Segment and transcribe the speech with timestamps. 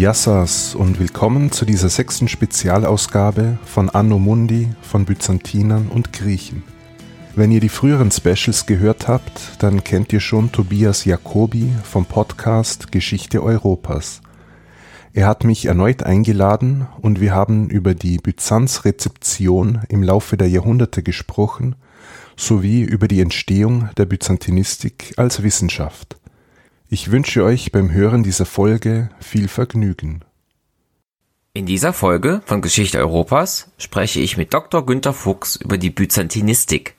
[0.00, 6.62] Yassas und willkommen zu dieser sechsten Spezialausgabe von Anno Mundi von Byzantinern und Griechen.
[7.36, 12.90] Wenn ihr die früheren Specials gehört habt, dann kennt ihr schon Tobias Jacobi vom Podcast
[12.92, 14.22] Geschichte Europas.
[15.12, 21.02] Er hat mich erneut eingeladen und wir haben über die Byzanz-Rezeption im Laufe der Jahrhunderte
[21.02, 21.76] gesprochen,
[22.38, 26.19] sowie über die Entstehung der Byzantinistik als Wissenschaft.
[26.92, 30.24] Ich wünsche euch beim Hören dieser Folge viel Vergnügen.
[31.52, 34.84] In dieser Folge von Geschichte Europas spreche ich mit Dr.
[34.84, 36.96] Günter Fuchs über die Byzantinistik.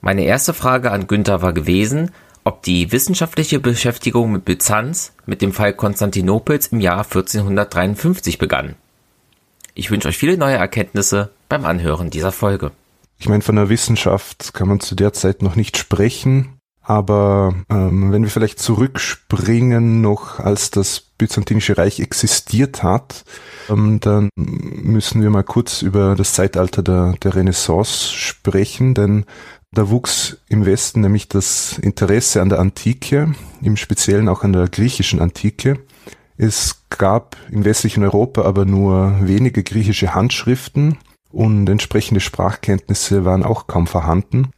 [0.00, 2.10] Meine erste Frage an Günther war gewesen,
[2.44, 8.76] ob die wissenschaftliche Beschäftigung mit Byzanz mit dem Fall Konstantinopels im Jahr 1453 begann.
[9.74, 12.70] Ich wünsche euch viele neue Erkenntnisse beim Anhören dieser Folge.
[13.18, 16.61] Ich meine, von der Wissenschaft kann man zu der Zeit noch nicht sprechen.
[16.82, 23.24] Aber ähm, wenn wir vielleicht zurückspringen, noch als das Byzantinische Reich existiert hat,
[23.68, 29.24] ähm, dann müssen wir mal kurz über das Zeitalter der, der Renaissance sprechen, denn
[29.70, 34.68] da wuchs im Westen nämlich das Interesse an der Antike, im Speziellen auch an der
[34.68, 35.78] griechischen Antike.
[36.36, 40.98] Es gab im westlichen Europa aber nur wenige griechische Handschriften
[41.30, 44.50] und entsprechende Sprachkenntnisse waren auch kaum vorhanden.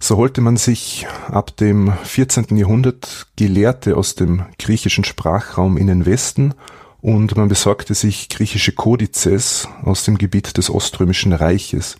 [0.00, 2.56] So holte man sich ab dem 14.
[2.56, 6.54] Jahrhundert Gelehrte aus dem griechischen Sprachraum in den Westen
[7.00, 11.96] und man besorgte sich griechische Kodizes aus dem Gebiet des Oströmischen Reiches.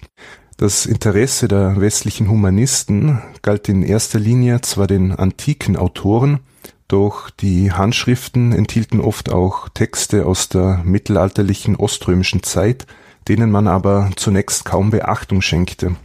[0.56, 6.40] Das Interesse der westlichen Humanisten galt in erster Linie zwar den antiken Autoren,
[6.88, 12.86] doch die Handschriften enthielten oft auch Texte aus der mittelalterlichen oströmischen Zeit,
[13.28, 15.96] denen man aber zunächst kaum Beachtung schenkte.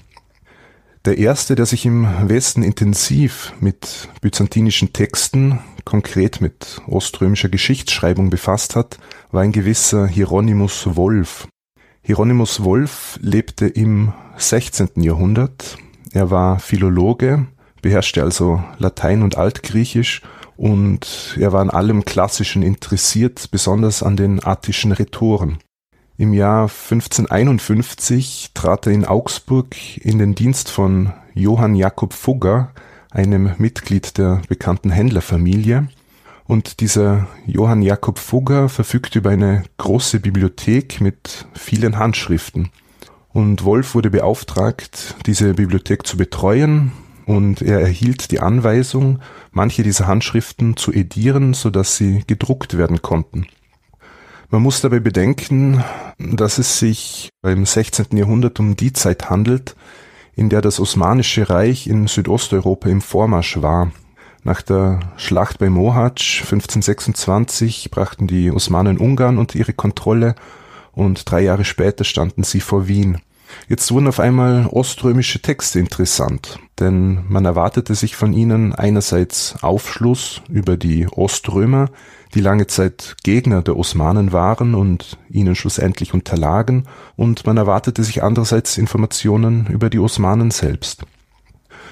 [1.05, 8.77] Der erste, der sich im Westen intensiv mit byzantinischen Texten, konkret mit oströmischer Geschichtsschreibung befasst
[8.77, 8.99] hat,
[9.29, 11.49] war ein gewisser Hieronymus Wolf.
[12.03, 14.91] Hieronymus Wolf lebte im 16.
[14.95, 15.77] Jahrhundert.
[16.13, 17.47] Er war Philologe,
[17.81, 20.21] beherrschte also Latein und Altgriechisch
[20.55, 25.57] und er war an allem Klassischen interessiert, besonders an den attischen Rhetoren.
[26.15, 32.71] Im Jahr 1551 trat er in Augsburg in den Dienst von Johann Jakob Fugger,
[33.09, 35.87] einem Mitglied der bekannten Händlerfamilie.
[36.45, 42.69] Und dieser Johann Jakob Fugger verfügte über eine große Bibliothek mit vielen Handschriften.
[43.29, 46.91] Und Wolf wurde beauftragt, diese Bibliothek zu betreuen,
[47.25, 49.19] und er erhielt die Anweisung,
[49.51, 53.47] manche dieser Handschriften zu edieren, so dass sie gedruckt werden konnten.
[54.53, 55.83] Man muss dabei bedenken,
[56.19, 58.15] dass es sich beim 16.
[58.15, 59.75] Jahrhundert um die Zeit handelt,
[60.35, 63.91] in der das Osmanische Reich in Südosteuropa im Vormarsch war.
[64.43, 70.35] Nach der Schlacht bei Mohacs 1526 brachten die Osmanen Ungarn unter ihre Kontrolle
[70.91, 73.17] und drei Jahre später standen sie vor Wien.
[73.67, 80.41] Jetzt wurden auf einmal oströmische Texte interessant, denn man erwartete sich von ihnen einerseits Aufschluss
[80.47, 81.89] über die Oströmer,
[82.33, 86.85] die lange Zeit Gegner der Osmanen waren und ihnen schlussendlich unterlagen,
[87.15, 91.03] und man erwartete sich andererseits Informationen über die Osmanen selbst.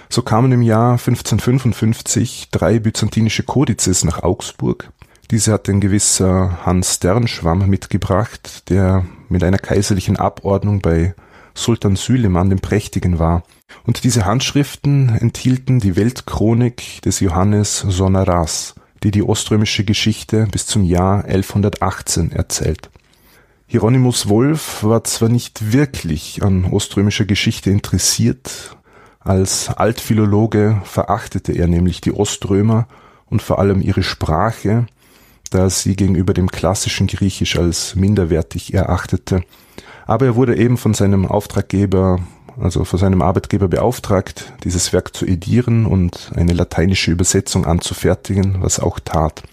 [0.09, 4.91] So kamen im Jahr 1555 drei byzantinische Kodizes nach Augsburg.
[5.29, 11.15] Diese hat ein gewisser Hans Sternschwamm mitgebracht, der mit einer kaiserlichen Abordnung bei
[11.53, 13.43] Sultan Süleyman dem Prächtigen war.
[13.85, 20.83] Und diese Handschriften enthielten die Weltchronik des Johannes Sonaras, die die oströmische Geschichte bis zum
[20.83, 22.89] Jahr 1118 erzählt.
[23.67, 28.75] Hieronymus Wolf war zwar nicht wirklich an oströmischer Geschichte interessiert,
[29.23, 32.87] als Altphilologe verachtete er nämlich die Oströmer
[33.27, 34.87] und vor allem ihre Sprache,
[35.51, 39.43] da er sie gegenüber dem klassischen Griechisch als minderwertig erachtete.
[40.07, 42.19] Aber er wurde eben von seinem Auftraggeber
[42.61, 48.79] also von seinem Arbeitgeber beauftragt, dieses Werk zu edieren und eine lateinische Übersetzung anzufertigen, was
[48.79, 49.43] auch tat.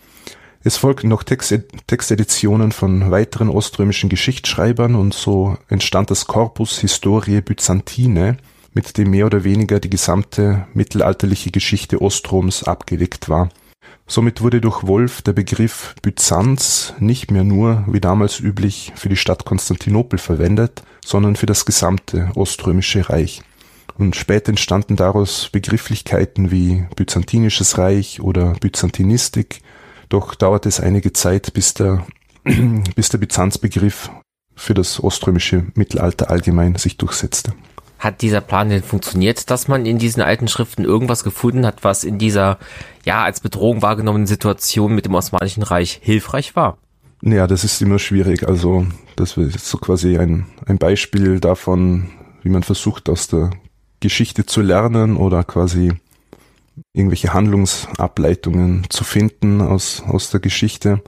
[0.64, 8.36] Es folgten noch Texteditionen von weiteren oströmischen Geschichtsschreibern und so entstand das Corpus Historiae Byzantine,
[8.74, 13.48] mit dem mehr oder weniger die gesamte mittelalterliche Geschichte Ostroms abgelegt war.
[14.06, 19.16] Somit wurde durch Wolf der Begriff Byzanz nicht mehr nur, wie damals üblich, für die
[19.16, 23.40] Stadt Konstantinopel verwendet, sondern für das gesamte Oströmische Reich.
[23.96, 29.60] Und später entstanden daraus Begrifflichkeiten wie Byzantinisches Reich oder Byzantinistik,
[30.10, 32.06] doch dauerte es einige Zeit, bis der,
[32.94, 34.10] bis der Byzanzbegriff
[34.54, 37.54] für das oströmische Mittelalter allgemein sich durchsetzte.
[37.98, 42.04] Hat dieser Plan denn funktioniert, dass man in diesen alten Schriften irgendwas gefunden hat, was
[42.04, 42.58] in dieser,
[43.04, 46.76] ja, als Bedrohung wahrgenommenen Situation mit dem Osmanischen Reich hilfreich war?
[47.22, 48.46] Ja, das ist immer schwierig.
[48.46, 48.86] Also
[49.16, 52.10] das ist so quasi ein, ein Beispiel davon,
[52.42, 53.50] wie man versucht, aus der
[54.00, 55.92] Geschichte zu lernen oder quasi
[56.92, 61.02] irgendwelche Handlungsableitungen zu finden aus, aus der Geschichte.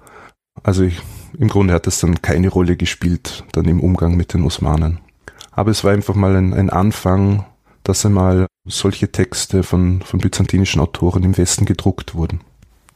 [0.63, 1.01] Also ich,
[1.39, 4.99] im Grunde hat es dann keine Rolle gespielt, dann im Umgang mit den Osmanen.
[5.53, 7.45] Aber es war einfach mal ein, ein Anfang,
[7.85, 12.41] dass einmal solche Texte von, von byzantinischen Autoren im Westen gedruckt wurden.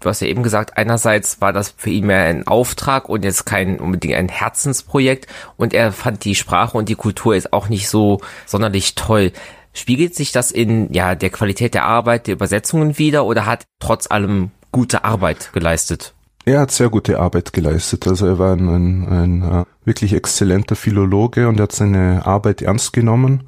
[0.04, 3.46] Du hast ja eben gesagt, einerseits war das für ihn mehr ein Auftrag und jetzt
[3.46, 7.88] kein unbedingt ein Herzensprojekt und er fand die Sprache und die Kultur jetzt auch nicht
[7.88, 9.32] so sonderlich toll.
[9.72, 14.10] Spiegelt sich das in ja der Qualität der Arbeit, der Übersetzungen wieder oder hat trotz
[14.10, 16.12] allem gute Arbeit geleistet?
[16.44, 18.06] Er hat sehr gute Arbeit geleistet.
[18.06, 22.60] Also er war ein, ein, ein uh, wirklich exzellenter Philologe und er hat seine Arbeit
[22.60, 23.44] ernst genommen.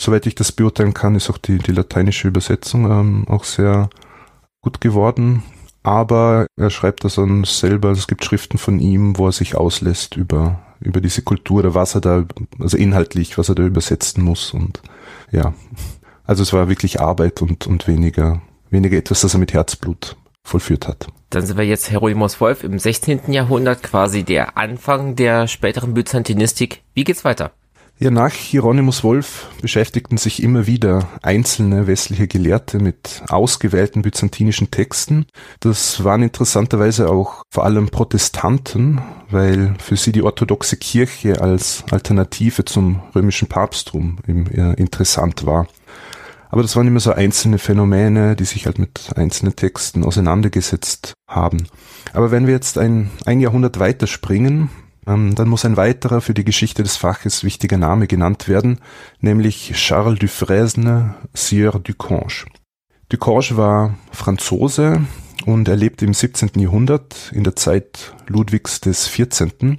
[0.00, 3.90] Soweit ich das beurteilen kann, ist auch die, die lateinische Übersetzung ähm, auch sehr
[4.62, 5.42] gut geworden
[5.88, 10.16] aber er schreibt das dann selber, es gibt Schriften von ihm, wo er sich auslässt
[10.16, 12.24] über, über diese Kultur oder was er da,
[12.60, 14.82] also inhaltlich, was er da übersetzen muss und
[15.32, 15.54] ja,
[16.26, 20.86] also es war wirklich Arbeit und, und weniger, weniger etwas, das er mit Herzblut vollführt
[20.88, 21.06] hat.
[21.30, 23.32] Dann sind wir jetzt Hieronymus Wolf im 16.
[23.32, 26.82] Jahrhundert, quasi der Anfang der späteren Byzantinistik.
[26.92, 27.52] Wie geht's weiter?
[28.00, 35.26] Ja, nach Hieronymus Wolf beschäftigten sich immer wieder einzelne westliche Gelehrte mit ausgewählten byzantinischen Texten.
[35.58, 39.00] Das waren interessanterweise auch vor allem Protestanten,
[39.30, 44.18] weil für sie die orthodoxe Kirche als Alternative zum römischen Papsttum
[44.76, 45.66] interessant war.
[46.50, 51.66] Aber das waren immer so einzelne Phänomene, die sich halt mit einzelnen Texten auseinandergesetzt haben.
[52.12, 54.70] Aber wenn wir jetzt ein, ein Jahrhundert weiterspringen,
[55.08, 58.80] ähm, dann muss ein weiterer für die Geschichte des Faches wichtiger Name genannt werden,
[59.20, 62.46] nämlich Charles Dufresne, Sieur Ducange.
[63.08, 65.00] Ducange war Franzose
[65.46, 66.50] und er lebte im 17.
[66.56, 69.78] Jahrhundert in der Zeit Ludwigs des 14.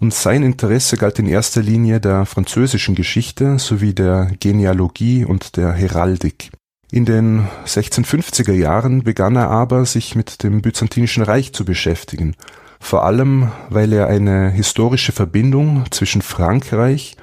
[0.00, 5.72] Und sein Interesse galt in erster Linie der französischen Geschichte sowie der Genealogie und der
[5.72, 6.50] Heraldik.
[6.92, 12.36] In den 1650er Jahren begann er aber, sich mit dem Byzantinischen Reich zu beschäftigen
[12.80, 17.16] vor allem weil er eine historische Verbindung zwischen Frankreich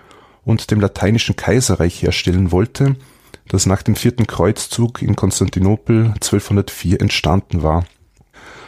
[0.44, 2.96] und dem lateinischen Kaiserreich herstellen wollte,
[3.48, 7.86] das nach dem vierten Kreuzzug in Konstantinopel 1204 entstanden war.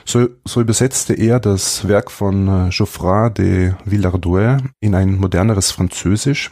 [0.06, 6.51] So, so übersetzte er das Werk von äh, Geoffroy de Villardois in ein moderneres Französisch.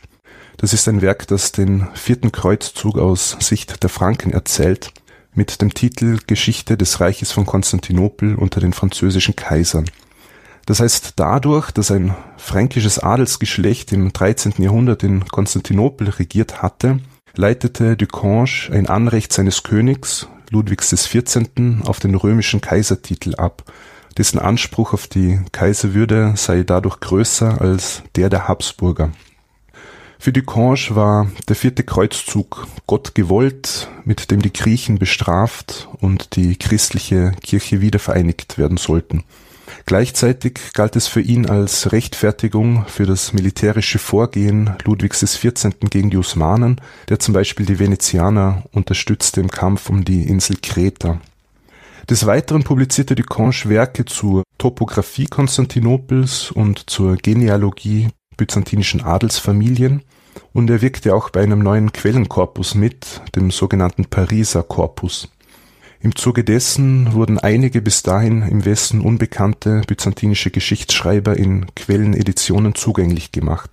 [0.57, 4.91] Das ist ein Werk, das den vierten Kreuzzug aus Sicht der Franken erzählt,
[5.33, 9.85] mit dem Titel Geschichte des Reiches von Konstantinopel unter den französischen Kaisern.
[10.65, 14.53] Das heißt, dadurch, dass ein fränkisches Adelsgeschlecht im 13.
[14.57, 16.99] Jahrhundert in Konstantinopel regiert hatte,
[17.35, 21.49] leitete Ducange ein Anrecht seines Königs, Ludwigs XIV.,
[21.85, 23.63] auf den römischen Kaisertitel ab,
[24.17, 29.11] dessen Anspruch auf die Kaiserwürde sei dadurch größer als der der Habsburger.
[30.17, 36.55] Für Ducange war der vierte Kreuzzug Gott gewollt, mit dem die Griechen bestraft und die
[36.55, 39.23] christliche Kirche wiedervereinigt werden sollten.
[39.87, 45.75] Gleichzeitig galt es für ihn als Rechtfertigung für das militärische Vorgehen Ludwigs XIV.
[45.91, 51.21] gegen die Osmanen, der zum Beispiel die Venezianer unterstützte im Kampf um die Insel Kreta.
[52.09, 60.01] Des Weiteren publizierte Ducange Werke zur Topographie Konstantinopels und zur Genealogie byzantinischen Adelsfamilien
[60.51, 65.29] und er wirkte auch bei einem neuen Quellenkorpus mit, dem sogenannten Pariser Korpus.
[66.05, 73.31] Im Zuge dessen wurden einige bis dahin im Westen unbekannte byzantinische Geschichtsschreiber in Quelleneditionen zugänglich
[73.31, 73.71] gemacht.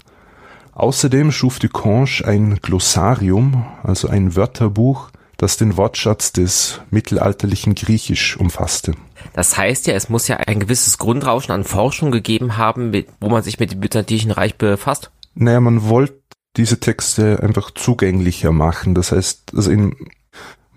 [0.73, 8.95] Außerdem schuf Ducange ein Glossarium, also ein Wörterbuch, das den Wortschatz des mittelalterlichen Griechisch umfasste.
[9.35, 13.43] Das heißt ja, es muss ja ein gewisses Grundrauschen an Forschung gegeben haben, wo man
[13.43, 15.11] sich mit dem Byzantinischen Reich befasst.
[15.35, 16.23] Naja, man wollte
[16.57, 18.95] diese Texte einfach zugänglicher machen.
[18.95, 19.95] Das heißt, also in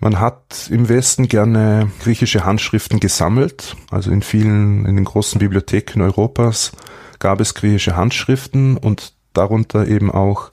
[0.06, 3.74] man hat im Westen gerne griechische Handschriften gesammelt.
[3.90, 6.70] Also in vielen, in den großen Bibliotheken Europas
[7.18, 10.50] gab es griechische Handschriften und darunter eben auch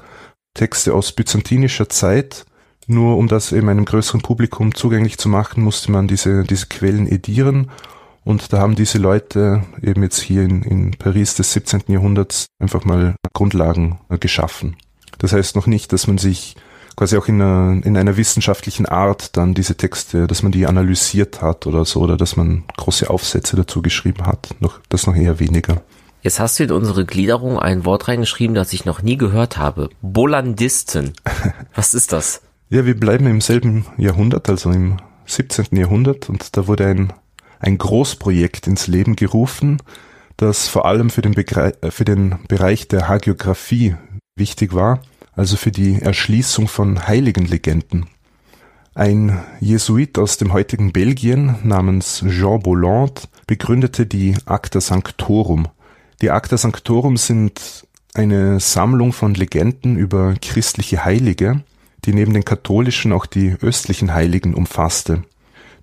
[0.55, 2.45] Texte aus byzantinischer Zeit.
[2.87, 7.07] Nur um das eben einem größeren Publikum zugänglich zu machen, musste man diese, diese Quellen
[7.07, 7.69] edieren.
[8.23, 11.83] Und da haben diese Leute eben jetzt hier in, in Paris des 17.
[11.89, 14.77] Jahrhunderts einfach mal Grundlagen geschaffen.
[15.19, 16.55] Das heißt noch nicht, dass man sich
[16.95, 21.41] quasi auch in einer, in einer wissenschaftlichen Art dann diese Texte, dass man die analysiert
[21.41, 24.55] hat oder so, oder dass man große Aufsätze dazu geschrieben hat.
[24.59, 25.81] Noch, das noch eher weniger.
[26.21, 29.89] Jetzt hast du in unsere Gliederung ein Wort reingeschrieben, das ich noch nie gehört habe.
[30.01, 31.13] Bolandisten.
[31.75, 32.41] Was ist das?
[32.73, 34.97] ja, wir bleiben im selben Jahrhundert, also im
[35.27, 35.77] 17.
[35.77, 37.13] Jahrhundert, und da wurde ein,
[37.59, 39.79] ein Großprojekt ins Leben gerufen,
[40.37, 43.95] das vor allem für den, Begre für den Bereich der Hagiographie
[44.35, 45.03] wichtig war,
[45.35, 48.07] also für die Erschließung von Heiligenlegenden.
[48.95, 55.67] Ein Jesuit aus dem heutigen Belgien namens Jean Bolland begründete die Acta Sanctorum.
[56.21, 61.63] Die Acta Sanctorum sind eine Sammlung von Legenden über christliche Heilige,
[62.05, 65.23] die neben den katholischen auch die östlichen Heiligen umfasste.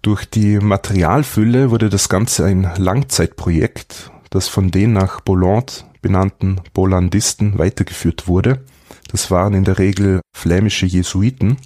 [0.03, 7.59] Durch die Materialfülle wurde das Ganze ein Langzeitprojekt, das von den nach Bolland benannten Bollandisten
[7.59, 8.65] weitergeführt wurde.
[9.11, 11.57] Das waren in der Regel flämische Jesuiten.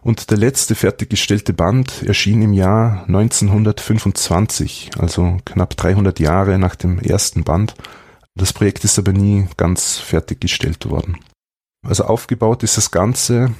[0.00, 6.98] Und der letzte fertiggestellte Band erschien im Jahr 1925, also knapp 300 Jahre nach dem
[6.98, 7.74] ersten Band.
[8.34, 11.18] Das Projekt ist aber nie ganz fertiggestellt worden.
[11.86, 13.52] Also aufgebaut ist das Ganze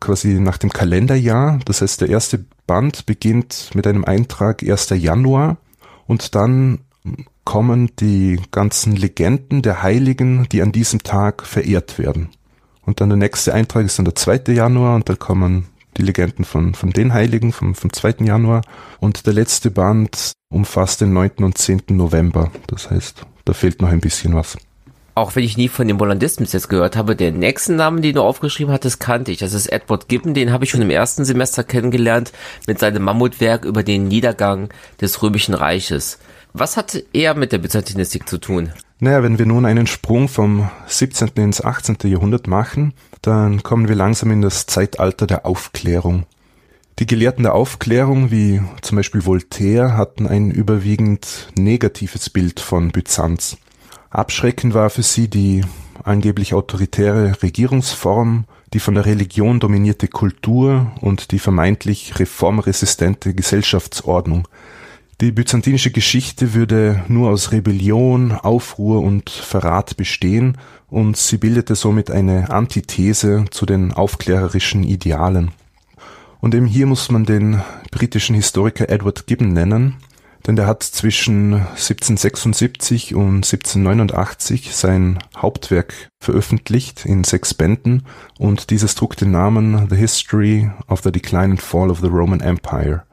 [0.00, 1.60] quasi nach dem Kalenderjahr.
[1.64, 4.90] Das heißt, der erste Band beginnt mit einem Eintrag 1.
[4.90, 5.58] Januar
[6.06, 6.80] und dann
[7.44, 12.30] kommen die ganzen Legenden der Heiligen, die an diesem Tag verehrt werden.
[12.86, 14.52] Und dann der nächste Eintrag ist dann der 2.
[14.52, 15.66] Januar und da kommen
[15.96, 18.16] die Legenden von, von den Heiligen vom, vom 2.
[18.20, 18.62] Januar.
[19.00, 21.30] Und der letzte Band umfasst den 9.
[21.40, 21.82] und 10.
[21.90, 22.50] November.
[22.68, 24.56] Das heißt, da fehlt noch ein bisschen was.
[25.14, 28.14] Auch wenn ich nie von den Bollandisten bis jetzt gehört habe, der nächsten Namen, den
[28.14, 29.38] du aufgeschrieben hattest, kannte ich.
[29.38, 32.32] Das ist Edward Gibbon, den habe ich schon im ersten Semester kennengelernt
[32.66, 34.68] mit seinem Mammutwerk über den Niedergang
[35.00, 36.18] des Römischen Reiches.
[36.52, 38.72] Was hat er mit der Byzantinistik zu tun?
[38.98, 41.28] Naja, wenn wir nun einen Sprung vom 17.
[41.36, 41.98] ins 18.
[42.04, 46.24] Jahrhundert machen, dann kommen wir langsam in das Zeitalter der Aufklärung.
[46.98, 53.58] Die Gelehrten der Aufklärung, wie zum Beispiel Voltaire, hatten ein überwiegend negatives Bild von Byzanz.
[54.08, 55.62] Abschreckend war für sie die
[56.02, 64.48] angeblich autoritäre Regierungsform, die von der Religion dominierte Kultur und die vermeintlich reformresistente Gesellschaftsordnung,
[65.20, 70.58] die byzantinische Geschichte würde nur aus Rebellion, Aufruhr und Verrat bestehen
[70.88, 75.52] und sie bildete somit eine Antithese zu den aufklärerischen Idealen.
[76.40, 79.96] Und eben hier muss man den britischen Historiker Edward Gibbon nennen,
[80.46, 88.02] denn der hat zwischen 1776 und 1789 sein Hauptwerk veröffentlicht in sechs Bänden
[88.38, 92.40] und dieses trug den Namen The History of the Decline and Fall of the Roman
[92.40, 93.05] Empire.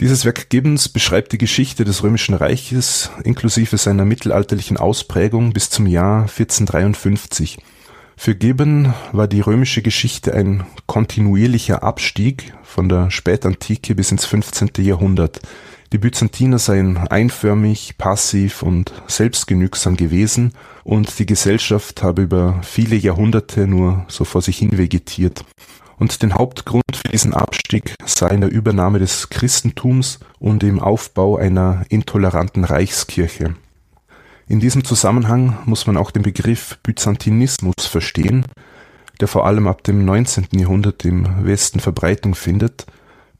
[0.00, 5.86] Dieses Werk Gibbons beschreibt die Geschichte des Römischen Reiches inklusive seiner mittelalterlichen Ausprägung bis zum
[5.86, 7.58] Jahr 1453.
[8.16, 14.70] Für Gibbon war die römische Geschichte ein kontinuierlicher Abstieg von der Spätantike bis ins 15.
[14.78, 15.40] Jahrhundert.
[15.92, 23.68] Die Byzantiner seien einförmig, passiv und selbstgenügsam gewesen und die Gesellschaft habe über viele Jahrhunderte
[23.68, 25.44] nur so vor sich hin vegetiert
[25.98, 31.36] und den Hauptgrund für diesen Abstieg sei in der Übernahme des Christentums und im Aufbau
[31.36, 33.54] einer intoleranten Reichskirche.
[34.46, 38.44] In diesem Zusammenhang muss man auch den Begriff Byzantinismus verstehen,
[39.20, 40.48] der vor allem ab dem 19.
[40.52, 42.86] Jahrhundert im Westen Verbreitung findet.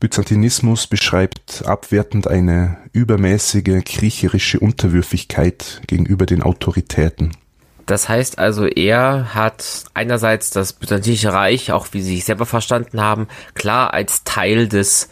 [0.00, 7.32] Byzantinismus beschreibt abwertend eine übermäßige kriecherische Unterwürfigkeit gegenüber den Autoritäten.
[7.86, 13.00] Das heißt also, er hat einerseits das Byzantinische Reich, auch wie sie sich selber verstanden
[13.00, 15.10] haben, klar als Teil des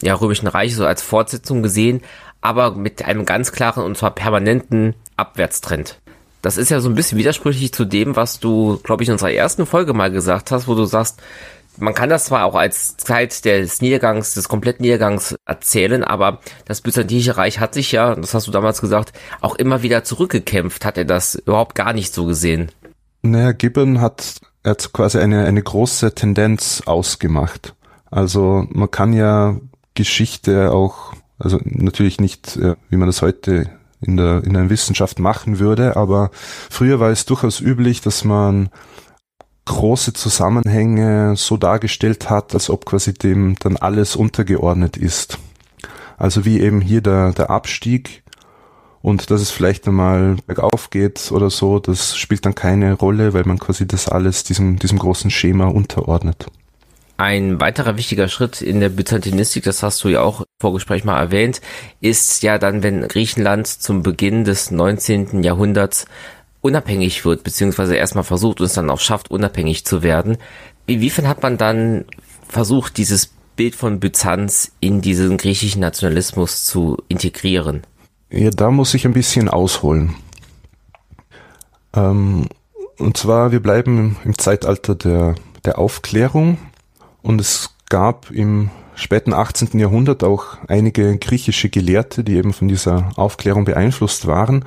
[0.00, 2.02] ja, Römischen Reiches, so als Fortsetzung gesehen,
[2.40, 6.00] aber mit einem ganz klaren und zwar permanenten Abwärtstrend.
[6.42, 9.32] Das ist ja so ein bisschen widersprüchlich zu dem, was du, glaube ich, in unserer
[9.32, 11.20] ersten Folge mal gesagt hast, wo du sagst,
[11.78, 16.80] man kann das zwar auch als Zeit des Niedergangs, des kompletten Niedergangs erzählen, aber das
[16.80, 20.84] Byzantinische Reich hat sich ja, das hast du damals gesagt, auch immer wieder zurückgekämpft.
[20.84, 22.70] Hat er das überhaupt gar nicht so gesehen?
[23.22, 27.74] Naja, Gibbon hat, hat quasi eine, eine große Tendenz ausgemacht.
[28.10, 29.56] Also man kann ja
[29.94, 33.70] Geschichte auch, also natürlich nicht, äh, wie man das heute
[34.00, 36.30] in der, in der Wissenschaft machen würde, aber
[36.70, 38.70] früher war es durchaus üblich, dass man
[39.68, 45.38] große Zusammenhänge so dargestellt hat, als ob quasi dem dann alles untergeordnet ist.
[46.16, 48.22] Also wie eben hier der, der Abstieg
[49.02, 53.44] und dass es vielleicht einmal bergauf geht oder so, das spielt dann keine Rolle, weil
[53.44, 56.46] man quasi das alles diesem, diesem großen Schema unterordnet.
[57.16, 61.18] Ein weiterer wichtiger Schritt in der Byzantinistik, das hast du ja auch im Vorgespräch mal
[61.18, 61.60] erwähnt,
[62.00, 65.42] ist ja dann, wenn Griechenland zum Beginn des 19.
[65.42, 66.06] Jahrhunderts
[66.60, 70.38] unabhängig wird, beziehungsweise erstmal versucht und es dann auch schafft, unabhängig zu werden.
[70.86, 72.04] Inwiefern hat man dann
[72.48, 77.82] versucht, dieses Bild von Byzanz in diesen griechischen Nationalismus zu integrieren?
[78.30, 80.14] Ja, da muss ich ein bisschen ausholen.
[81.94, 82.46] Ähm,
[82.98, 85.34] und zwar, wir bleiben im Zeitalter der,
[85.64, 86.58] der Aufklärung
[87.22, 89.78] und es gab im späten 18.
[89.78, 94.64] Jahrhundert auch einige griechische Gelehrte, die eben von dieser Aufklärung beeinflusst waren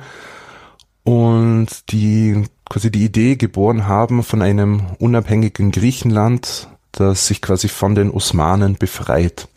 [1.04, 7.94] und die quasi die Idee geboren haben von einem unabhängigen Griechenland, das sich quasi von
[7.94, 9.48] den Osmanen befreit.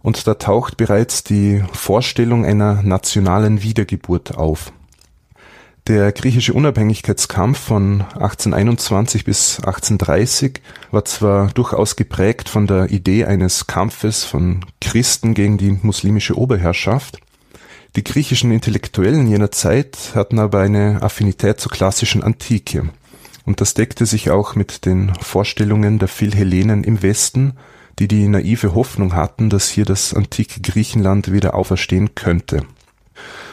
[0.00, 4.72] Und da taucht bereits die Vorstellung einer nationalen Wiedergeburt auf.
[5.88, 13.66] Der griechische Unabhängigkeitskampf von 1821 bis 1830 war zwar durchaus geprägt von der Idee eines
[13.66, 17.20] Kampfes von Christen gegen die muslimische Oberherrschaft.
[17.96, 22.90] Die griechischen Intellektuellen jener Zeit hatten aber eine Affinität zur klassischen Antike.
[23.44, 27.54] Und das deckte sich auch mit den Vorstellungen der Philhellenen im Westen,
[27.98, 32.64] die die naive Hoffnung hatten, dass hier das antike Griechenland wieder auferstehen könnte.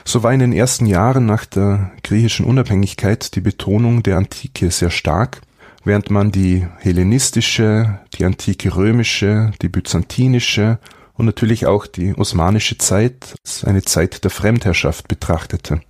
[0.03, 4.91] So war in den ersten Jahren nach der griechischen Unabhängigkeit die Betonung der Antike sehr
[4.91, 5.41] stark,
[5.83, 10.77] während man die hellenistische, die antike römische, die byzantinische
[11.17, 15.81] und natürlich auch die osmanische Zeit als eine Zeit der Fremdherrschaft betrachtete.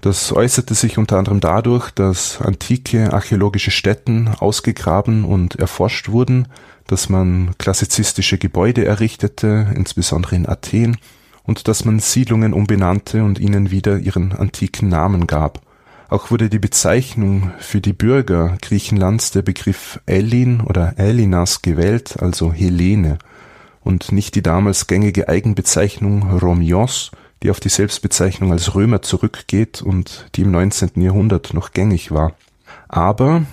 [0.00, 6.46] Das äußerte sich unter anderem dadurch, dass antike archäologische Stätten ausgegraben und erforscht wurden,
[6.86, 10.96] dass man klassizistische Gebäude errichtete, insbesondere in Athen,
[11.42, 15.60] und dass man Siedlungen umbenannte und ihnen wieder ihren antiken Namen gab.
[16.10, 22.52] Auch wurde die Bezeichnung für die Bürger Griechenlands der Begriff Ellin oder Elinas gewählt, also
[22.52, 23.18] Hellene,
[23.88, 27.10] und nicht die damals gängige Eigenbezeichnung Romios,
[27.42, 31.00] die auf die Selbstbezeichnung als Römer zurückgeht und die im 19.
[31.00, 32.34] Jahrhundert noch gängig war.
[32.86, 33.46] Aber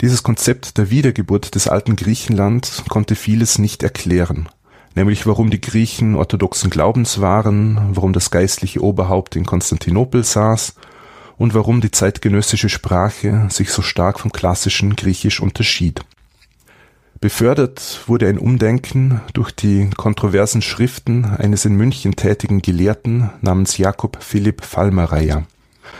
[0.00, 4.48] dieses Konzept der Wiedergeburt des alten Griechenland konnte vieles nicht erklären
[4.94, 10.74] nämlich warum die Griechen orthodoxen Glaubens waren, warum das geistliche Oberhaupt in Konstantinopel saß
[11.38, 16.04] und warum die zeitgenössische Sprache sich so stark vom klassischen Griechisch unterschied.
[17.22, 24.18] Befördert wurde ein Umdenken durch die kontroversen Schriften eines in München tätigen Gelehrten namens Jakob
[24.20, 25.44] Philipp Fallmareier.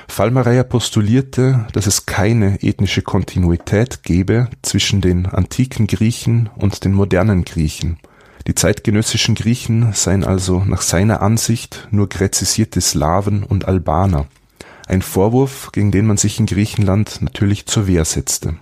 [0.09, 7.45] Fallmareier postulierte, dass es keine ethnische Kontinuität gebe zwischen den antiken Griechen und den modernen
[7.45, 7.99] Griechen–
[8.49, 14.27] die zeitgenössischen Griechen seien also nach seiner Ansicht nur gräzisierte Slawen und Albaner,
[14.89, 18.57] ein Vorwurf, gegen den man sich in Griechenland natürlich zur Wehr setzte.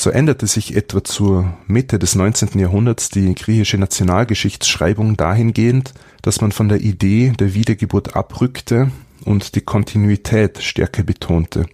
[0.00, 2.58] So änderte sich etwa zur Mitte des 19.
[2.58, 8.90] Jahrhunderts die griechische Nationalgeschichtsschreibung dahingehend, dass man von der Idee der Wiedergeburt abrückte
[9.26, 11.66] und die Kontinuität stärker betonte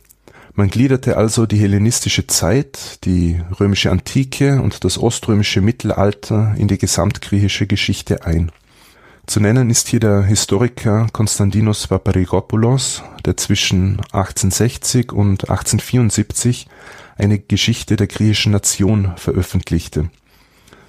[0.57, 6.79] man gliederte also die hellenistische Zeit, die römische Antike und das oströmische Mittelalter in die
[6.79, 8.51] gesamtgriechische Geschichte ein.
[9.27, 16.69] Zu nennen ist hier der Historiker Konstantinos Paparigopoulos, der zwischen 1860 und 1874
[17.17, 20.11] eine Geschichte der griechischen Nation veröffentlichte.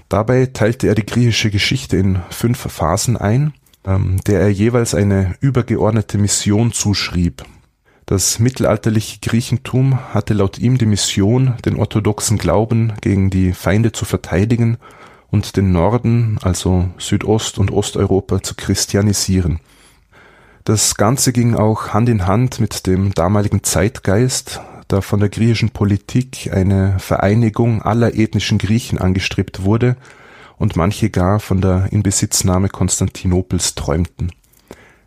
[0.10, 3.54] Dabei teilte er die griechische Geschichte in fünf Phasen ein,
[3.86, 7.44] ähm, der er jeweils eine übergeordnete Mission zuschrieb
[8.08, 14.06] das mittelalterliche Griechentum hatte laut ihm die Mission, den orthodoxen Glauben gegen die Feinde zu
[14.06, 14.78] verteidigen
[15.30, 19.60] und den Norden, also Südost- und Osteuropa, zu christianisieren.
[20.64, 25.70] Das Ganze ging auch Hand in Hand mit dem damaligen Zeitgeist, da von der griechischen
[25.70, 29.98] Politik eine Vereinigung aller ethnischen Griechen angestrebt wurde
[30.58, 34.32] und manche gar von der Inbesitznahme Konstantinopels träumten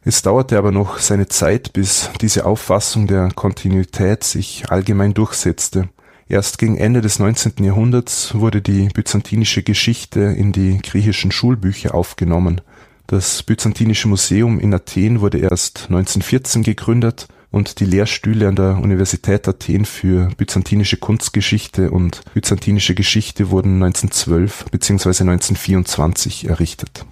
[0.03, 5.91] es dauerte aber noch seine Zeit, bis diese Auffassung der Kontinuität sich allgemein durchsetzte.
[6.27, 7.63] Erst gegen Ende des 19.
[7.63, 12.63] Jahrhunderts wurde die byzantinische Geschichte in die griechischen Schulbücher aufgenommen.
[13.09, 19.49] Das Byzantinische Museum in Athen wurde erst 1914 gegründet und die Lehrstühle an der Universität
[19.49, 25.09] Athen für byzantinische Kunstgeschichte und byzantinische Geschichte wurden 1912 bzw.
[25.09, 27.05] 1924 errichtet.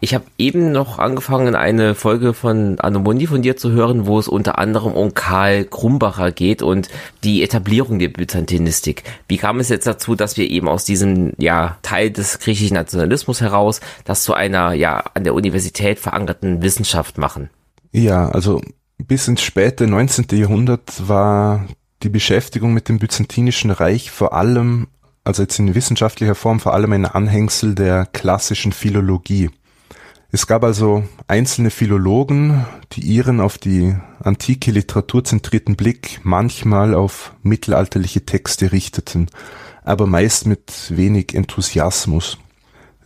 [0.00, 4.28] Ich habe eben noch angefangen, eine Folge von Anomundi von dir zu hören, wo es
[4.28, 6.88] unter anderem um Karl Krumbacher geht und
[7.22, 9.02] die Etablierung der Byzantinistik.
[9.28, 13.40] Wie kam es jetzt dazu, dass wir eben aus diesem ja, Teil des griechischen Nationalismus
[13.40, 17.50] heraus das zu einer ja an der Universität verankerten Wissenschaft machen?
[17.92, 18.60] Ja, also
[18.98, 20.26] bis ins späte 19.
[20.32, 21.66] Jahrhundert war
[22.02, 24.88] die Beschäftigung mit dem Byzantinischen Reich vor allem,
[25.24, 29.50] also jetzt in wissenschaftlicher Form, vor allem ein Anhängsel der klassischen Philologie.
[30.30, 37.34] Es gab also einzelne Philologen, die ihren auf die antike Literatur zentrierten Blick manchmal auf
[37.42, 39.28] mittelalterliche Texte richteten,
[39.84, 42.38] aber meist mit wenig Enthusiasmus.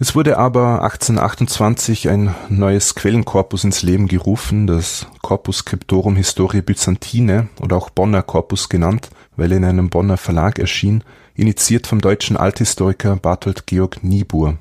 [0.01, 7.49] Es wurde aber 1828 ein neues Quellenkorpus ins Leben gerufen, das Corpus Scriptorum Historiae Byzantine
[7.61, 11.03] oder auch Bonner Corpus genannt, weil er in einem Bonner Verlag erschien,
[11.35, 14.59] initiiert vom deutschen Althistoriker Barthold Georg Niebuhr.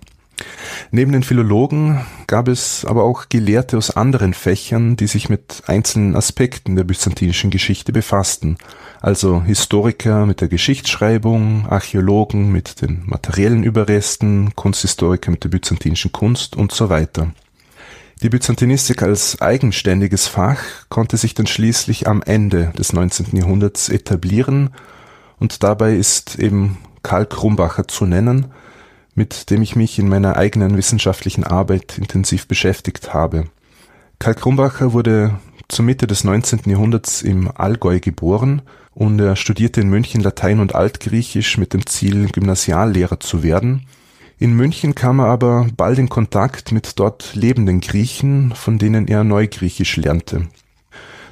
[0.91, 6.15] Neben den Philologen gab es aber auch Gelehrte aus anderen Fächern, die sich mit einzelnen
[6.15, 8.57] Aspekten der byzantinischen Geschichte befassten,
[9.01, 16.55] also Historiker mit der Geschichtsschreibung, Archäologen mit den materiellen Überresten, Kunsthistoriker mit der byzantinischen Kunst
[16.55, 17.31] und so weiter.
[18.23, 23.35] Die Byzantinistik als eigenständiges Fach konnte sich dann schließlich am Ende des 19.
[23.35, 24.71] Jahrhunderts etablieren
[25.39, 28.47] und dabei ist eben Karl Krumbacher zu nennen,
[29.17, 33.45] mit dem ich mich in meiner eigenen wissenschaftlichen Arbeit intensiv beschäftigt habe.
[34.19, 36.61] Karl Krumbacher wurde zur Mitte des 19.
[36.67, 38.61] Jahrhunderts im Allgäu geboren
[38.93, 43.87] und er studierte in München Latein und Altgriechisch mit dem Ziel, Gymnasiallehrer zu werden.
[44.37, 49.23] In München kam er aber bald in Kontakt mit dort lebenden Griechen, von denen er
[49.23, 50.47] Neugriechisch lernte.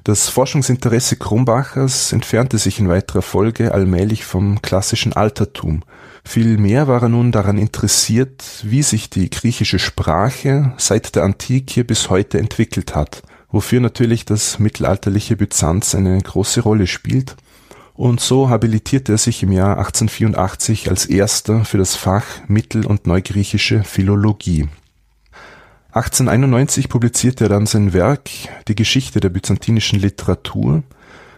[0.04, 5.84] Das Forschungsinteresse Krumbachers entfernte sich in weiterer Folge allmählich vom klassischen Altertum–
[6.28, 12.10] Vielmehr war er nun daran interessiert, wie sich die griechische Sprache seit der Antike bis
[12.10, 17.36] heute entwickelt hat, wofür natürlich das mittelalterliche Byzanz eine große Rolle spielt.
[17.94, 23.08] Und so habilitierte er sich im Jahr 1884 als erster für das Fach Mittel- und
[23.08, 24.68] Neugriechische Philologie.
[25.92, 28.30] 1891 publizierte er dann sein Werk
[28.68, 30.84] Die Geschichte der byzantinischen Literatur,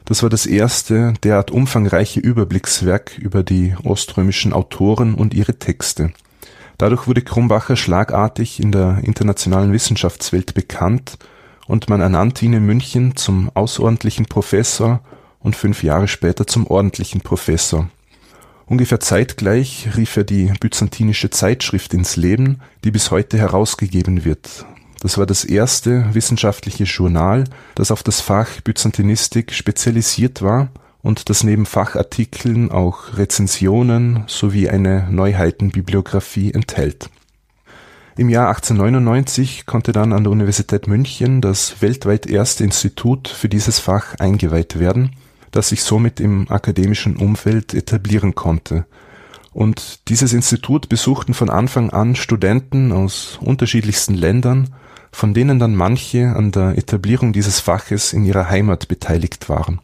[0.08, 6.13] das war das erste derart umfangreiche Überblickswerk über die oströmischen Autoren und ihre Texte.
[6.78, 11.17] Dadurch wurde Krumbacher schlagartig in der internationalen Wissenschaftswelt bekannt
[11.67, 15.02] und man ernannte ihn in München zum außerordentlichen Professor
[15.39, 17.89] und fünf Jahre später zum ordentlichen Professor.
[18.65, 24.65] Ungefähr zeitgleich rief er die Byzantinische Zeitschrift ins Leben, die bis heute herausgegeben wird
[25.08, 30.67] das war das erste wissenschaftliche Journal, das auf das Fach Byzantinistik spezialisiert war
[31.02, 37.10] und das neben Fachartikeln auch Rezensionen sowie eine Neuheitenbibliographie enthält.
[38.17, 43.80] Im Jahr 1899 konnte dann an der Universität München das weltweit erste Institut für dieses
[43.80, 45.15] Fach eingeweiht werden,
[45.52, 48.86] das sich somit im akademischen Umfeld etablieren konnte
[49.58, 54.70] und dieses Institut besuchten von Anfang an Studenten aus unterschiedlichsten Ländern
[55.17, 59.80] von denen dann manche an der Etablierung dieses Faches in ihrer Heimat beteiligt waren.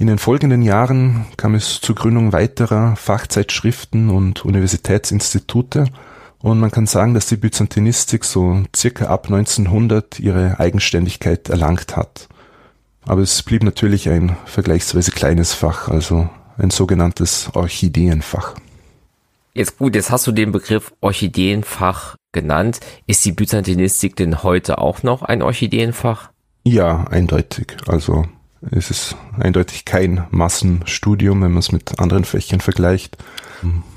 [0.00, 5.84] In den folgenden Jahren kam es zur Gründung weiterer Fachzeitschriften und Universitätsinstitute
[6.40, 12.26] und man kann sagen, dass die Byzantinistik so circa ab 1900 ihre Eigenständigkeit erlangt hat.
[13.06, 18.56] Aber es blieb natürlich ein vergleichsweise kleines Fach, also ein sogenanntes Orchideenfach.
[19.58, 22.78] Jetzt gut, jetzt hast du den Begriff Orchideenfach genannt.
[23.08, 26.30] Ist die Byzantinistik denn heute auch noch ein Orchideenfach?
[26.62, 27.76] Ja, eindeutig.
[27.88, 28.26] Also
[28.70, 33.16] es ist eindeutig kein Massenstudium, wenn man es mit anderen Fächern vergleicht.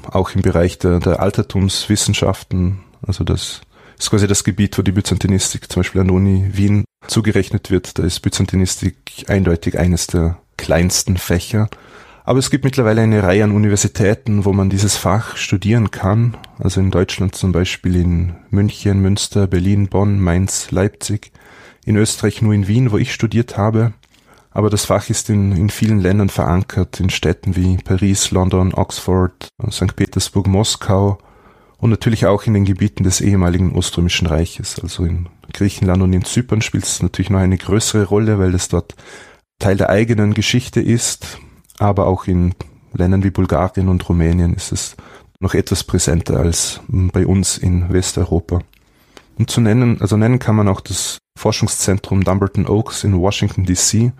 [0.09, 3.61] Auch im Bereich der, der Altertumswissenschaften, also das
[3.99, 7.99] ist quasi das Gebiet, wo die Byzantinistik zum Beispiel an der Uni Wien zugerechnet wird.
[7.99, 11.69] Da ist Byzantinistik eindeutig eines der kleinsten Fächer.
[12.23, 16.37] Aber es gibt mittlerweile eine Reihe an Universitäten, wo man dieses Fach studieren kann.
[16.59, 21.31] Also in Deutschland zum Beispiel in München, Münster, Berlin, Bonn, Mainz, Leipzig.
[21.83, 23.93] In Österreich nur in Wien, wo ich studiert habe.
[24.51, 29.47] Aber das Fach ist in, in vielen Ländern verankert, in Städten wie Paris, London, Oxford,
[29.71, 29.95] St.
[29.95, 31.17] Petersburg, Moskau
[31.77, 34.79] und natürlich auch in den Gebieten des ehemaligen Oströmischen Reiches.
[34.79, 38.67] Also in Griechenland und in Zypern spielt es natürlich noch eine größere Rolle, weil es
[38.67, 38.93] dort
[39.57, 41.39] Teil der eigenen Geschichte ist
[41.81, 42.53] aber auch in
[42.93, 44.95] Ländern wie Bulgarien und Rumänien ist es
[45.39, 48.61] noch etwas präsenter als bei uns in Westeuropa.
[49.37, 54.11] Und zu nennen, also nennen kann man auch das Forschungszentrum Dumbarton Oaks in Washington DC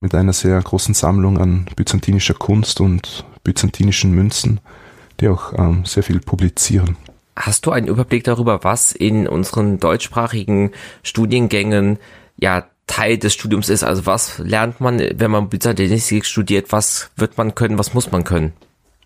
[0.00, 4.60] mit einer sehr großen Sammlung an byzantinischer Kunst und byzantinischen Münzen,
[5.20, 6.96] die auch ähm, sehr viel publizieren.
[7.36, 10.70] Hast du einen Überblick darüber, was in unseren deutschsprachigen
[11.02, 11.98] Studiengängen
[12.36, 13.84] ja Teil des Studiums ist.
[13.84, 16.72] Also was lernt man, wenn man Byzantinistik studiert?
[16.72, 17.78] Was wird man können?
[17.78, 18.52] Was muss man können?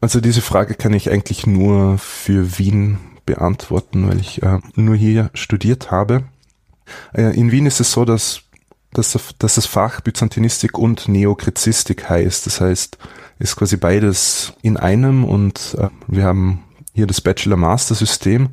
[0.01, 5.31] Also diese Frage kann ich eigentlich nur für Wien beantworten, weil ich äh, nur hier
[5.35, 6.25] studiert habe.
[7.12, 8.40] Äh, in Wien ist es so, dass,
[8.92, 12.47] dass, dass das Fach Byzantinistik und Neokrizistik heißt.
[12.47, 12.97] Das heißt,
[13.38, 18.49] ist quasi beides in einem und äh, wir haben hier das Bachelor-Master-System.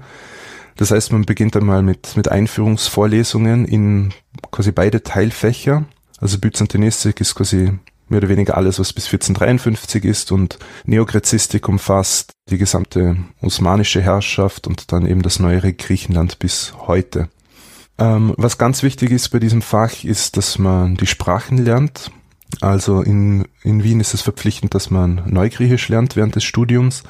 [0.75, 4.13] Das heißt, man beginnt einmal mit, mit Einführungsvorlesungen in
[4.51, 5.85] quasi beide Teilfächer.
[6.19, 7.71] Also Byzantinistik ist quasi
[8.11, 14.67] mehr oder weniger alles, was bis 1453 ist und Neogrezistik umfasst die gesamte osmanische Herrschaft
[14.67, 17.29] und dann eben das neuere Griechenland bis heute.
[17.97, 22.11] Ähm, was ganz wichtig ist bei diesem Fach ist, dass man die Sprachen lernt.
[22.59, 27.03] Also in, in Wien ist es verpflichtend, dass man Neugriechisch lernt während des Studiums.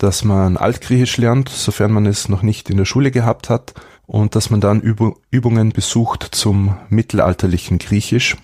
[0.00, 3.74] Dass man Altgriechisch lernt, sofern man es noch nicht in der Schule gehabt hat,
[4.06, 8.36] und dass man dann Übungen besucht zum mittelalterlichen Griechisch.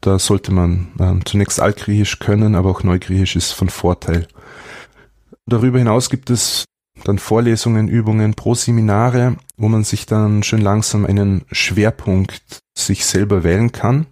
[0.00, 4.26] Da sollte man äh, zunächst Altgriechisch können, aber auch Neugriechisch ist von Vorteil.
[5.46, 6.64] Darüber hinaus gibt es
[7.04, 13.70] dann Vorlesungen, Übungen, Pro-Seminare, wo man sich dann schön langsam einen Schwerpunkt sich selber wählen
[13.70, 14.06] kann.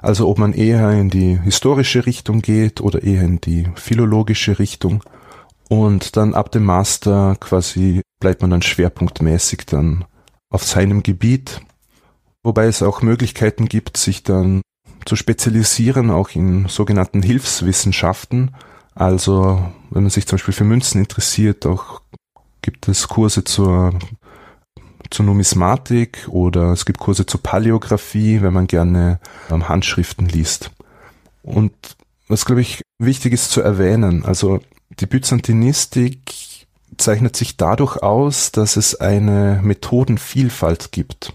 [0.00, 5.02] Also ob man eher in die historische Richtung geht oder eher in die philologische Richtung.
[5.68, 10.04] Und dann ab dem Master quasi bleibt man dann schwerpunktmäßig dann
[10.50, 11.60] auf seinem Gebiet.
[12.42, 14.62] Wobei es auch Möglichkeiten gibt, sich dann
[15.04, 18.54] zu spezialisieren, auch in sogenannten Hilfswissenschaften.
[18.94, 22.02] Also wenn man sich zum Beispiel für Münzen interessiert, auch
[22.60, 23.98] gibt es Kurse zur,
[25.10, 29.18] zur Numismatik oder es gibt Kurse zur Paläographie, wenn man gerne
[29.50, 30.70] ähm, Handschriften liest.
[31.42, 31.72] Und
[32.28, 34.60] was, glaube ich, wichtig ist zu erwähnen, also
[35.00, 36.20] die Byzantinistik
[36.96, 41.32] zeichnet sich dadurch aus, dass es eine Methodenvielfalt gibt.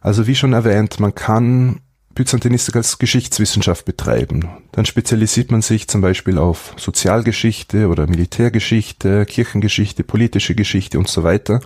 [0.00, 1.80] Also wie schon erwähnt, man kann
[2.14, 4.48] Byzantinistik als Geschichtswissenschaft betreiben.
[4.72, 11.24] Dann spezialisiert man sich zum Beispiel auf Sozialgeschichte oder Militärgeschichte, Kirchengeschichte, politische Geschichte und so
[11.24, 11.60] weiter.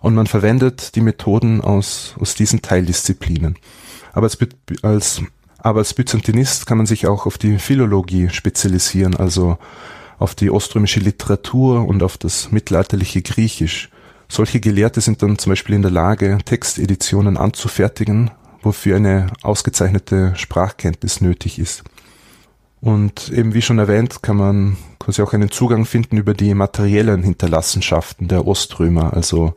[0.00, 3.56] Und man verwendet die Methoden aus, aus diesen Teildisziplinen.
[4.12, 4.38] Aber als,
[4.82, 5.22] als,
[5.58, 9.58] aber als Byzantinist kann man sich auch auf die Philologie spezialisieren, also
[10.20, 13.88] auf die oströmische Literatur und auf das mittelalterliche Griechisch.
[14.28, 18.30] Solche Gelehrte sind dann zum Beispiel in der Lage, Texteditionen anzufertigen,
[18.62, 21.82] wofür eine ausgezeichnete Sprachkenntnis nötig ist.
[22.82, 27.22] Und eben wie schon erwähnt, kann man quasi auch einen Zugang finden über die materiellen
[27.22, 29.14] Hinterlassenschaften der Oströmer.
[29.14, 29.54] Also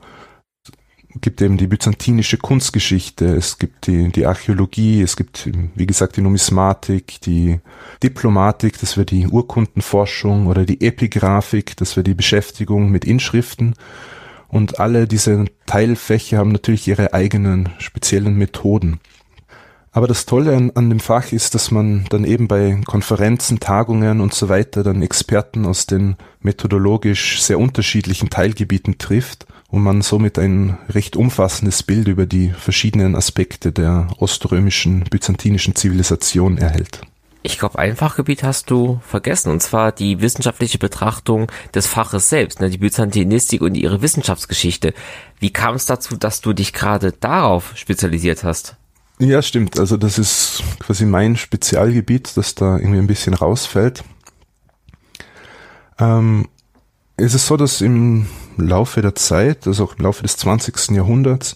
[1.21, 6.21] gibt eben die byzantinische Kunstgeschichte, es gibt die, die Archäologie, es gibt, wie gesagt, die
[6.21, 7.59] Numismatik, die
[8.01, 13.75] Diplomatik, das wäre die Urkundenforschung oder die Epigraphik, das wäre die Beschäftigung mit Inschriften.
[14.47, 18.99] Und alle diese Teilfächer haben natürlich ihre eigenen speziellen Methoden.
[19.91, 24.21] Aber das Tolle an, an, dem Fach ist, dass man dann eben bei Konferenzen, Tagungen
[24.21, 30.37] und so weiter dann Experten aus den methodologisch sehr unterschiedlichen Teilgebieten trifft und man somit
[30.37, 37.01] ein recht umfassendes Bild über die verschiedenen Aspekte der oströmischen byzantinischen Zivilisation erhält.
[37.41, 42.61] Ich glaube, ein Fachgebiet hast du vergessen, und zwar die wissenschaftliche Betrachtung des Faches selbst,
[42.61, 44.93] ne, die Byzantinistik und ihre Wissenschaftsgeschichte.
[45.39, 48.75] Wie kam es dazu, dass du dich gerade darauf spezialisiert hast?
[49.17, 49.79] Ja, stimmt.
[49.79, 54.03] Also das ist quasi mein Spezialgebiet, das da irgendwie ein bisschen rausfällt.
[55.97, 56.47] Ähm,
[57.17, 60.91] es ist so, dass im Laufe der Zeit, also auch im Laufe des 20.
[60.95, 61.55] Jahrhunderts,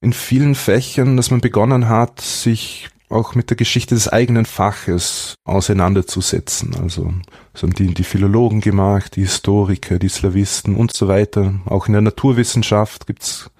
[0.00, 5.34] in vielen Fächern, dass man begonnen hat, sich auch mit der Geschichte des eigenen Faches
[5.44, 6.74] auseinanderzusetzen.
[6.82, 7.12] Also
[7.52, 11.54] das haben die, die Philologen gemacht, die Historiker, die Slawisten und so weiter.
[11.66, 13.50] Auch in der Naturwissenschaft gibt's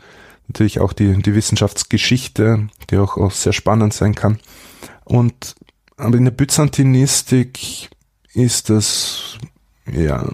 [0.49, 4.39] natürlich auch die, die Wissenschaftsgeschichte, die auch, auch sehr spannend sein kann.
[5.05, 5.55] Und
[5.97, 7.91] aber in der Byzantinistik
[8.35, 9.39] ist das,
[9.91, 10.29] ja,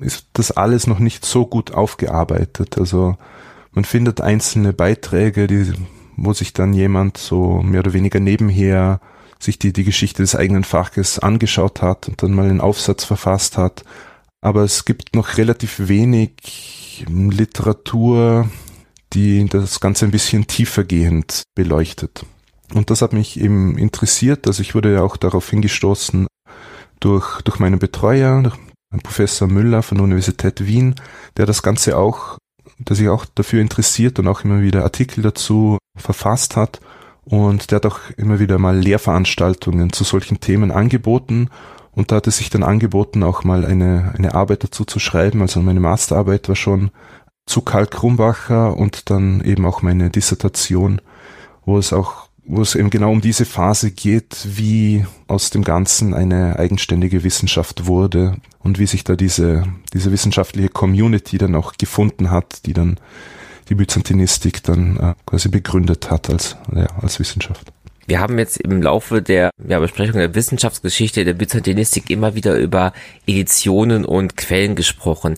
[0.00, 2.78] ist das alles noch nicht so gut aufgearbeitet.
[2.78, 3.16] Also
[3.72, 5.72] man findet einzelne Beiträge, die
[6.16, 9.00] wo sich dann jemand so mehr oder weniger nebenher
[9.38, 13.56] sich die, die Geschichte des eigenen Faches angeschaut hat und dann mal einen Aufsatz verfasst
[13.56, 13.84] hat.
[14.42, 18.50] Aber es gibt noch relativ wenig Literatur,
[19.14, 22.26] die das Ganze ein bisschen tiefergehend beleuchtet.
[22.74, 24.46] Und das hat mich eben interessiert.
[24.46, 26.26] Also ich wurde ja auch darauf hingestoßen
[27.00, 28.52] durch, durch meinen Betreuer,
[29.02, 30.96] Professor Müller von der Universität Wien,
[31.36, 32.38] der das Ganze auch
[32.88, 36.80] der sich auch dafür interessiert und auch immer wieder Artikel dazu verfasst hat.
[37.24, 41.48] Und der hat auch immer wieder mal Lehrveranstaltungen zu solchen Themen angeboten.
[41.92, 45.42] Und da hat es sich dann angeboten, auch mal eine, eine Arbeit dazu zu schreiben.
[45.42, 46.90] Also meine Masterarbeit war schon
[47.46, 51.02] zu Karl Krumbacher und dann eben auch meine Dissertation,
[51.66, 56.14] wo es auch wo es eben genau um diese Phase geht, wie aus dem Ganzen
[56.14, 62.30] eine eigenständige Wissenschaft wurde und wie sich da diese, diese wissenschaftliche Community dann auch gefunden
[62.30, 62.98] hat, die dann
[63.68, 67.72] die Byzantinistik dann äh, quasi begründet hat als, ja, als Wissenschaft.
[68.10, 72.92] Wir haben jetzt im Laufe der ja, Besprechung der Wissenschaftsgeschichte der Byzantinistik immer wieder über
[73.24, 75.36] Editionen und Quellen gesprochen.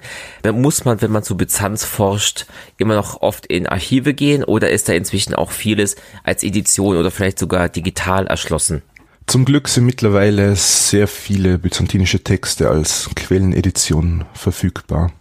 [0.50, 2.46] Muss man, wenn man zu Byzanz forscht,
[2.78, 7.10] immer noch oft in Archive gehen oder ist da inzwischen auch vieles als Edition oder
[7.10, 8.80] vielleicht sogar digital erschlossen?
[9.26, 15.12] Zum Glück sind mittlerweile sehr viele byzantinische Texte als Quellenedition verfügbar.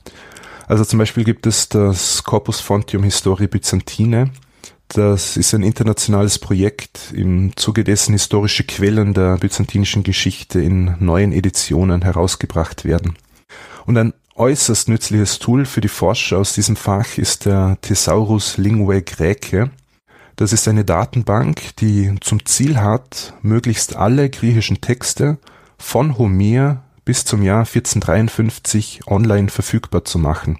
[0.67, 4.29] Also zum Beispiel gibt es das Corpus Fontium Historiae Byzantine,
[4.93, 11.31] das ist ein internationales Projekt, im Zuge dessen historische Quellen der byzantinischen Geschichte in neuen
[11.31, 13.15] Editionen herausgebracht werden.
[13.85, 19.01] Und ein äußerst nützliches Tool für die Forscher aus diesem Fach ist der Thesaurus Linguae
[19.01, 19.69] Graecae.
[20.35, 25.37] Das ist eine Datenbank, die zum Ziel hat, möglichst alle griechischen Texte
[25.77, 30.59] von Homer bis zum Jahr 1453 online verfügbar zu machen.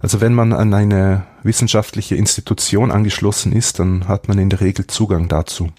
[0.00, 4.86] Also wenn man an eine wissenschaftliche Institution angeschlossen ist, dann hat man in der Regel
[4.86, 5.70] Zugang dazu.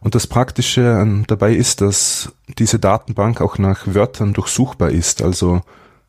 [0.00, 5.22] Und das Praktische dabei ist, dass diese Datenbank auch nach Wörtern durchsuchbar ist.
[5.22, 5.62] Also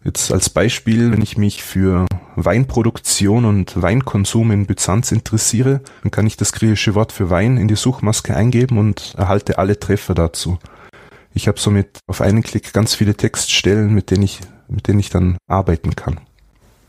[0.04, 6.28] jetzt als Beispiel, wenn ich mich für Weinproduktion und Weinkonsum in Byzanz interessiere, dann kann
[6.28, 10.60] ich das griechische Wort für Wein in die Suchmaske eingeben und erhalte alle Treffer dazu.
[11.34, 15.10] Ich habe somit auf einen Klick ganz viele Textstellen, mit denen ich, mit denen ich
[15.10, 16.20] dann arbeiten kann.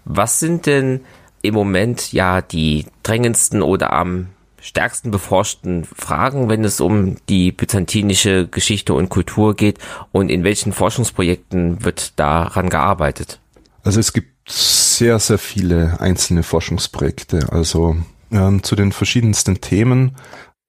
[0.05, 1.01] Was sind denn
[1.49, 4.29] im Moment ja die drängendsten oder am
[4.61, 9.79] stärksten beforschten Fragen, wenn es um die byzantinische Geschichte und Kultur geht
[10.13, 13.41] und in welchen Forschungsprojekten wird daran gearbeitet?
[13.83, 17.97] Also es gibt sehr, sehr viele einzelne Forschungsprojekte, also
[18.31, 20.17] ähm, zu den verschiedensten Themen.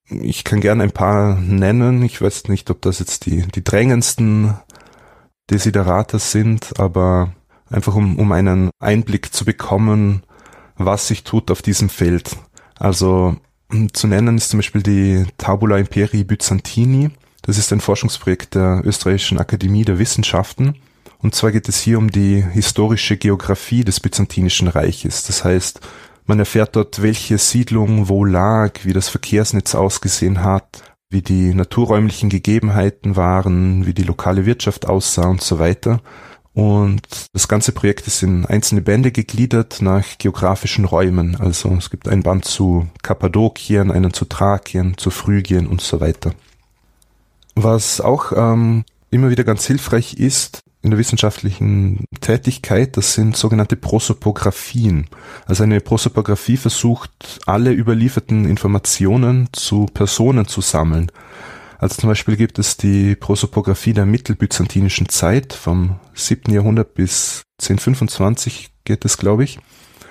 [0.08, 2.02] Ich kann gerne ein paar nennen.
[2.02, 4.54] Ich weiß nicht, ob das jetzt die, die drängendsten
[5.50, 7.32] Desiderata sind, aber
[7.70, 10.22] einfach um, um einen Einblick zu bekommen,
[10.84, 12.36] was sich tut auf diesem Feld.
[12.78, 13.36] Also
[13.92, 17.10] zu nennen ist zum Beispiel die Tabula Imperii Byzantini.
[17.42, 20.76] Das ist ein Forschungsprojekt der Österreichischen Akademie der Wissenschaften.
[21.18, 25.24] Und zwar geht es hier um die historische Geografie des Byzantinischen Reiches.
[25.24, 25.80] Das heißt,
[26.26, 32.30] man erfährt dort, welche Siedlung wo lag, wie das Verkehrsnetz ausgesehen hat, wie die naturräumlichen
[32.30, 36.00] Gegebenheiten waren, wie die lokale Wirtschaft aussah und so weiter.
[36.52, 41.36] Und das ganze Projekt ist in einzelne Bände gegliedert nach geografischen Räumen.
[41.36, 46.32] Also es gibt ein Band zu Kappadokien, einen zu Thrakien, zu Phrygien und so weiter.
[47.54, 53.76] Was auch ähm, immer wieder ganz hilfreich ist in der wissenschaftlichen Tätigkeit, das sind sogenannte
[53.76, 55.08] Prosopographien.
[55.44, 57.10] Also eine Prosopographie versucht,
[57.44, 61.12] alle überlieferten Informationen zu Personen zu sammeln.
[61.80, 66.52] Also zum Beispiel gibt es die Prosopographie der mittelbyzantinischen Zeit vom 7.
[66.52, 69.58] Jahrhundert bis 1025 geht es, glaube ich.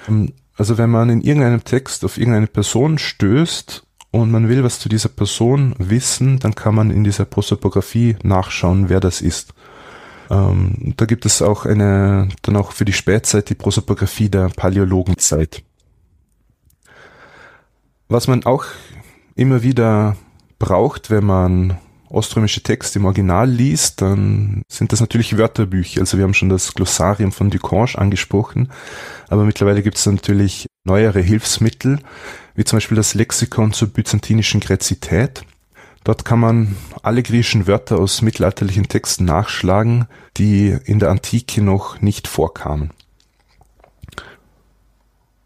[0.07, 4.79] Ähm, also wenn man in irgendeinem Text auf irgendeine Person stößt und man will was
[4.79, 9.53] zu dieser Person wissen, dann kann man in dieser Prosopographie nachschauen, wer das ist.
[10.31, 15.61] Ähm, da gibt es auch eine, dann auch für die Spätzeit die Prosopographie der Paläologenzeit.
[18.07, 18.65] Was man auch
[19.35, 20.17] immer wieder
[20.59, 21.77] braucht, wenn man
[22.09, 26.01] oströmische Texte im Original liest, dann sind das natürlich Wörterbücher.
[26.01, 28.71] Also wir haben schon das Glossarium von Ducange angesprochen,
[29.27, 31.99] aber mittlerweile gibt es natürlich neuere Hilfsmittel,
[32.55, 35.43] wie zum Beispiel das Lexikon zur byzantinischen Gräzität.
[36.03, 42.01] Dort kann man alle griechischen Wörter aus mittelalterlichen Texten nachschlagen, die in der Antike noch
[42.01, 42.91] nicht vorkamen.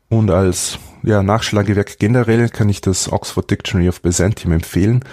[0.09, 5.03] Und als ja, Nachschlagewerk generell kann ich das Oxford Dictionary of Byzantium empfehlen.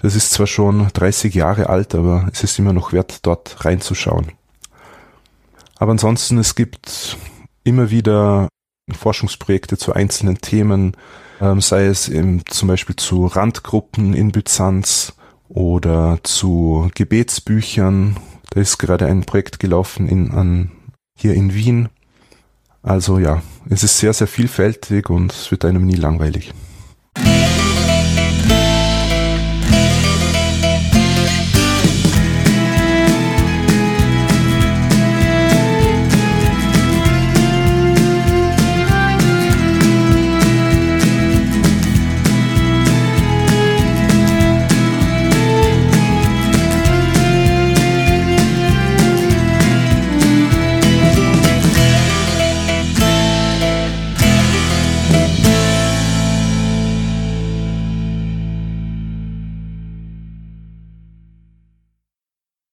[0.00, 4.32] Das ist zwar schon 30 Jahre alt, aber es ist immer noch wert, dort reinzuschauen.
[5.76, 7.16] Aber ansonsten, es gibt
[7.62, 8.48] immer wieder
[8.92, 10.96] Forschungsprojekte zu einzelnen Themen,
[11.40, 15.14] ähm, sei es im, zum Beispiel zu Randgruppen in Byzanz
[15.48, 18.16] oder zu Gebetsbüchern.
[18.50, 20.70] Da ist gerade ein Projekt gelaufen in, an,
[21.18, 21.88] hier in Wien
[22.84, 26.52] also ja, es ist sehr, sehr vielfältig und es wird einem nie langweilig.